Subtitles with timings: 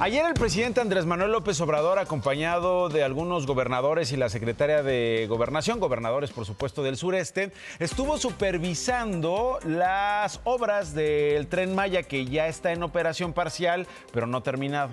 [0.00, 5.26] Ayer el presidente Andrés Manuel López Obrador, acompañado de algunos gobernadores y la secretaria de
[5.28, 12.46] Gobernación, gobernadores por supuesto del sureste, estuvo supervisando las obras del tren Maya que ya
[12.46, 14.90] está en operación parcial, pero no terminado.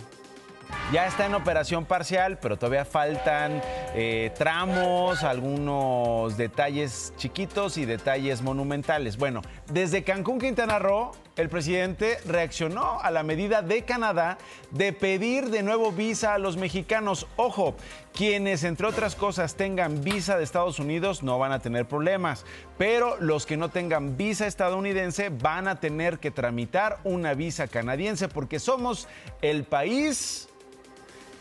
[0.92, 3.62] Ya está en operación parcial, pero todavía faltan
[3.96, 9.18] eh, tramos, algunos detalles chiquitos y detalles monumentales.
[9.18, 9.42] Bueno,
[9.72, 14.38] desde Cancún, Quintana Roo, el presidente reaccionó a la medida de Canadá
[14.72, 17.28] de pedir de nuevo visa a los mexicanos.
[17.36, 17.76] Ojo,
[18.14, 22.46] quienes, entre otras cosas, tengan visa de Estados Unidos no van a tener problemas,
[22.78, 28.28] pero los que no tengan visa estadounidense van a tener que tramitar una visa canadiense
[28.30, 29.08] porque somos
[29.42, 30.48] el país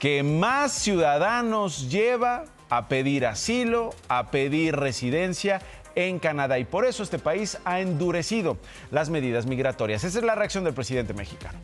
[0.05, 5.62] que más ciudadanos lleva a pedir asilo, a pedir residencia
[5.95, 8.59] en Canadá y por eso este país ha endurecido
[8.91, 10.05] las medidas migratorias.
[10.05, 11.59] Esa es la reacción del presidente mexicano.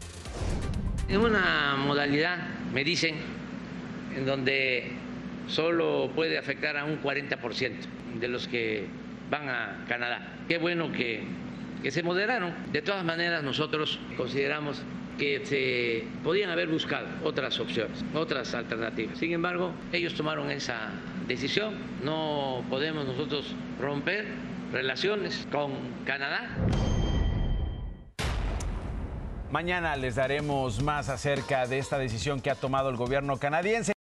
[1.07, 2.39] En una modalidad,
[2.73, 3.17] me dicen,
[4.17, 4.91] en donde
[5.47, 7.73] solo puede afectar a un 40%
[8.21, 8.87] de los que
[9.29, 10.37] van a Canadá.
[10.49, 11.25] Qué bueno que,
[11.83, 12.55] que se moderaron.
[12.73, 14.83] De todas maneras, nosotros consideramos
[15.19, 19.19] que se podían haber buscado otras opciones, otras alternativas.
[19.19, 20.91] Sin embargo, ellos tomaron esa
[21.29, 21.75] decisión.
[22.03, 24.27] No podemos nosotros romper
[24.73, 25.73] relaciones con
[26.07, 26.49] Canadá.
[29.51, 33.93] Mañana les daremos más acerca de esta decisión que ha tomado el gobierno canadiense.